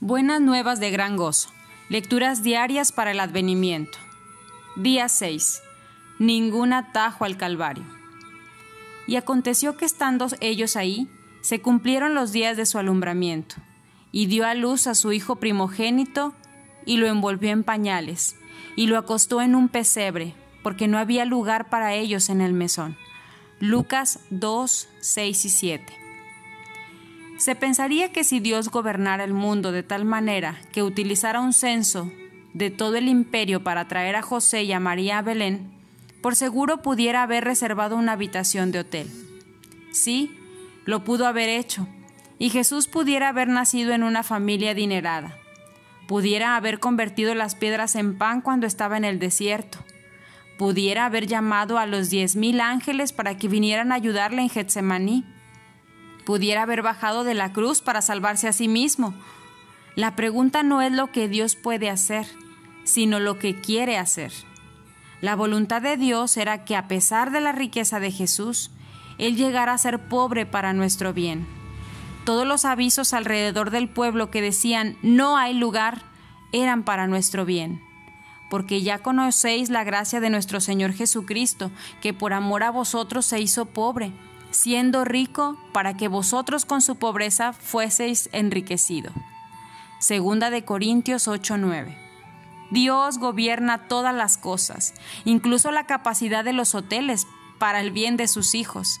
Buenas 0.00 0.40
nuevas 0.40 0.80
de 0.80 0.90
gran 0.90 1.16
gozo. 1.16 1.50
Lecturas 1.88 2.42
diarias 2.42 2.90
para 2.90 3.12
el 3.12 3.20
advenimiento. 3.20 3.96
Día 4.76 5.08
6. 5.08 5.62
Ningún 6.18 6.72
atajo 6.72 7.24
al 7.24 7.36
Calvario. 7.36 7.84
Y 9.06 9.16
aconteció 9.16 9.76
que 9.76 9.84
estando 9.84 10.26
ellos 10.40 10.76
ahí, 10.76 11.08
se 11.42 11.62
cumplieron 11.62 12.14
los 12.14 12.32
días 12.32 12.56
de 12.56 12.66
su 12.66 12.78
alumbramiento, 12.78 13.54
y 14.10 14.26
dio 14.26 14.44
a 14.46 14.54
luz 14.54 14.88
a 14.88 14.94
su 14.94 15.12
hijo 15.12 15.36
primogénito, 15.36 16.34
y 16.84 16.96
lo 16.96 17.06
envolvió 17.06 17.50
en 17.50 17.62
pañales, 17.62 18.36
y 18.76 18.88
lo 18.88 18.98
acostó 18.98 19.42
en 19.42 19.54
un 19.54 19.68
pesebre, 19.68 20.34
porque 20.62 20.88
no 20.88 20.98
había 20.98 21.24
lugar 21.24 21.70
para 21.70 21.94
ellos 21.94 22.28
en 22.30 22.40
el 22.40 22.52
mesón. 22.52 22.96
Lucas 23.60 24.18
2, 24.30 24.88
6 25.00 25.44
y 25.44 25.50
7. 25.50 26.03
Se 27.36 27.56
pensaría 27.56 28.12
que 28.12 28.24
si 28.24 28.40
Dios 28.40 28.68
gobernara 28.70 29.24
el 29.24 29.34
mundo 29.34 29.72
de 29.72 29.82
tal 29.82 30.04
manera 30.04 30.60
que 30.72 30.82
utilizara 30.82 31.40
un 31.40 31.52
censo 31.52 32.10
de 32.52 32.70
todo 32.70 32.96
el 32.96 33.08
imperio 33.08 33.64
para 33.64 33.88
traer 33.88 34.14
a 34.16 34.22
José 34.22 34.62
y 34.62 34.72
a 34.72 34.80
María 34.80 35.18
a 35.18 35.22
Belén, 35.22 35.72
por 36.22 36.36
seguro 36.36 36.80
pudiera 36.80 37.22
haber 37.22 37.44
reservado 37.44 37.96
una 37.96 38.12
habitación 38.12 38.70
de 38.70 38.78
hotel. 38.78 39.10
Sí, 39.90 40.30
lo 40.84 41.04
pudo 41.04 41.26
haber 41.26 41.48
hecho, 41.48 41.88
y 42.38 42.50
Jesús 42.50 42.86
pudiera 42.86 43.28
haber 43.28 43.48
nacido 43.48 43.92
en 43.92 44.04
una 44.04 44.22
familia 44.22 44.70
adinerada, 44.70 45.36
pudiera 46.06 46.56
haber 46.56 46.78
convertido 46.78 47.34
las 47.34 47.56
piedras 47.56 47.96
en 47.96 48.16
pan 48.16 48.40
cuando 48.40 48.66
estaba 48.66 48.96
en 48.96 49.04
el 49.04 49.18
desierto, 49.18 49.78
pudiera 50.56 51.04
haber 51.06 51.26
llamado 51.26 51.78
a 51.78 51.86
los 51.86 52.10
diez 52.10 52.36
mil 52.36 52.60
ángeles 52.60 53.12
para 53.12 53.36
que 53.36 53.48
vinieran 53.48 53.90
a 53.90 53.96
ayudarle 53.96 54.42
en 54.42 54.50
Getsemaní, 54.50 55.24
pudiera 56.24 56.62
haber 56.62 56.82
bajado 56.82 57.24
de 57.24 57.34
la 57.34 57.52
cruz 57.52 57.80
para 57.80 58.02
salvarse 58.02 58.48
a 58.48 58.52
sí 58.52 58.68
mismo. 58.68 59.14
La 59.94 60.16
pregunta 60.16 60.62
no 60.62 60.82
es 60.82 60.92
lo 60.92 61.12
que 61.12 61.28
Dios 61.28 61.54
puede 61.54 61.90
hacer, 61.90 62.26
sino 62.84 63.20
lo 63.20 63.38
que 63.38 63.60
quiere 63.60 63.98
hacer. 63.98 64.32
La 65.20 65.36
voluntad 65.36 65.80
de 65.80 65.96
Dios 65.96 66.36
era 66.36 66.64
que 66.64 66.76
a 66.76 66.88
pesar 66.88 67.30
de 67.30 67.40
la 67.40 67.52
riqueza 67.52 68.00
de 68.00 68.10
Jesús, 68.10 68.70
Él 69.18 69.36
llegara 69.36 69.72
a 69.72 69.78
ser 69.78 70.08
pobre 70.08 70.46
para 70.46 70.72
nuestro 70.72 71.12
bien. 71.12 71.46
Todos 72.24 72.46
los 72.46 72.64
avisos 72.64 73.12
alrededor 73.12 73.70
del 73.70 73.88
pueblo 73.88 74.30
que 74.30 74.42
decían 74.42 74.96
no 75.02 75.36
hay 75.36 75.54
lugar 75.54 76.02
eran 76.52 76.84
para 76.84 77.06
nuestro 77.06 77.44
bien, 77.44 77.80
porque 78.50 78.82
ya 78.82 78.98
conocéis 78.98 79.70
la 79.70 79.84
gracia 79.84 80.20
de 80.20 80.30
nuestro 80.30 80.60
Señor 80.60 80.92
Jesucristo, 80.92 81.70
que 82.00 82.14
por 82.14 82.32
amor 82.32 82.62
a 82.62 82.70
vosotros 82.70 83.26
se 83.26 83.40
hizo 83.40 83.66
pobre 83.66 84.12
siendo 84.54 85.04
rico 85.04 85.58
para 85.72 85.96
que 85.96 86.08
vosotros 86.08 86.64
con 86.64 86.80
su 86.80 86.96
pobreza 86.96 87.52
fueseis 87.52 88.30
enriquecido. 88.32 89.10
Segunda 89.98 90.50
de 90.50 90.64
Corintios 90.64 91.26
8:9. 91.26 91.96
Dios 92.70 93.18
gobierna 93.18 93.88
todas 93.88 94.14
las 94.14 94.36
cosas, 94.36 94.94
incluso 95.24 95.72
la 95.72 95.86
capacidad 95.86 96.44
de 96.44 96.52
los 96.52 96.74
hoteles 96.74 97.26
para 97.58 97.80
el 97.80 97.90
bien 97.90 98.16
de 98.16 98.28
sus 98.28 98.54
hijos. 98.54 99.00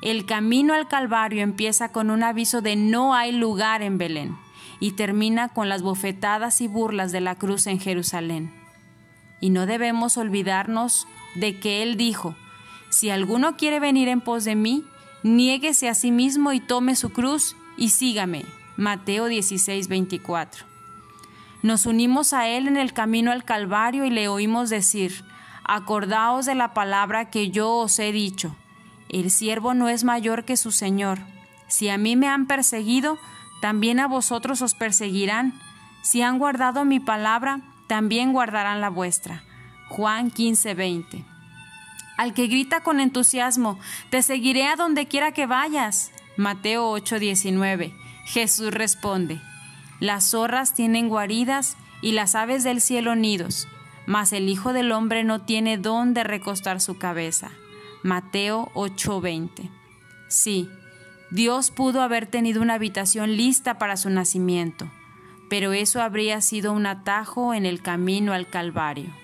El 0.00 0.26
camino 0.26 0.74
al 0.74 0.86
Calvario 0.86 1.42
empieza 1.42 1.90
con 1.90 2.10
un 2.10 2.22
aviso 2.22 2.60
de 2.60 2.76
no 2.76 3.14
hay 3.14 3.32
lugar 3.32 3.82
en 3.82 3.98
Belén 3.98 4.36
y 4.80 4.92
termina 4.92 5.48
con 5.48 5.68
las 5.68 5.82
bofetadas 5.82 6.60
y 6.60 6.68
burlas 6.68 7.10
de 7.10 7.20
la 7.20 7.34
cruz 7.34 7.66
en 7.66 7.80
Jerusalén. 7.80 8.54
Y 9.40 9.50
no 9.50 9.66
debemos 9.66 10.16
olvidarnos 10.16 11.08
de 11.34 11.58
que 11.58 11.82
Él 11.82 11.96
dijo, 11.96 12.36
si 12.94 13.10
alguno 13.10 13.56
quiere 13.56 13.80
venir 13.80 14.06
en 14.06 14.20
pos 14.20 14.44
de 14.44 14.54
mí, 14.54 14.84
niéguese 15.24 15.88
a 15.88 15.94
sí 15.94 16.12
mismo 16.12 16.52
y 16.52 16.60
tome 16.60 16.94
su 16.94 17.10
cruz 17.10 17.56
y 17.76 17.88
sígame. 17.88 18.44
Mateo 18.76 19.26
16, 19.26 19.88
24. 19.88 20.64
Nos 21.62 21.86
unimos 21.86 22.32
a 22.32 22.46
Él 22.46 22.68
en 22.68 22.76
el 22.76 22.92
camino 22.92 23.32
al 23.32 23.42
Calvario 23.42 24.04
y 24.04 24.10
le 24.10 24.28
oímos 24.28 24.70
decir, 24.70 25.24
Acordaos 25.64 26.46
de 26.46 26.54
la 26.54 26.72
palabra 26.72 27.30
que 27.30 27.50
yo 27.50 27.78
os 27.78 27.98
he 27.98 28.12
dicho. 28.12 28.54
El 29.08 29.32
siervo 29.32 29.74
no 29.74 29.88
es 29.88 30.04
mayor 30.04 30.44
que 30.44 30.56
su 30.56 30.70
Señor. 30.70 31.18
Si 31.66 31.88
a 31.88 31.98
mí 31.98 32.14
me 32.14 32.28
han 32.28 32.46
perseguido, 32.46 33.18
también 33.60 33.98
a 33.98 34.06
vosotros 34.06 34.62
os 34.62 34.74
perseguirán. 34.74 35.52
Si 36.02 36.22
han 36.22 36.38
guardado 36.38 36.84
mi 36.84 37.00
palabra, 37.00 37.60
también 37.88 38.32
guardarán 38.32 38.80
la 38.80 38.90
vuestra. 38.90 39.42
Juan 39.88 40.30
15, 40.30 40.74
20 40.74 41.33
al 42.16 42.34
que 42.34 42.46
grita 42.46 42.80
con 42.80 43.00
entusiasmo, 43.00 43.78
Te 44.10 44.22
seguiré 44.22 44.66
a 44.66 44.76
donde 44.76 45.06
quiera 45.06 45.32
que 45.32 45.46
vayas. 45.46 46.12
Mateo 46.36 46.90
8:19. 46.90 47.94
Jesús 48.24 48.72
responde, 48.72 49.40
Las 50.00 50.30
zorras 50.30 50.74
tienen 50.74 51.08
guaridas 51.08 51.76
y 52.02 52.12
las 52.12 52.34
aves 52.34 52.64
del 52.64 52.80
cielo 52.80 53.14
nidos, 53.14 53.68
mas 54.06 54.32
el 54.32 54.48
Hijo 54.48 54.72
del 54.72 54.92
Hombre 54.92 55.24
no 55.24 55.42
tiene 55.42 55.78
dónde 55.78 56.24
recostar 56.24 56.80
su 56.80 56.98
cabeza. 56.98 57.50
Mateo 58.02 58.70
8:20. 58.74 59.70
Sí, 60.28 60.68
Dios 61.30 61.70
pudo 61.70 62.02
haber 62.02 62.26
tenido 62.26 62.62
una 62.62 62.74
habitación 62.74 63.36
lista 63.36 63.78
para 63.78 63.96
su 63.96 64.10
nacimiento, 64.10 64.90
pero 65.48 65.72
eso 65.72 66.02
habría 66.02 66.40
sido 66.40 66.72
un 66.72 66.86
atajo 66.86 67.54
en 67.54 67.66
el 67.66 67.82
camino 67.82 68.32
al 68.32 68.48
Calvario. 68.48 69.23